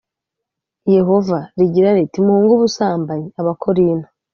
[0.95, 4.09] yehova rigira riti muhunge ubusambanyi abakorinto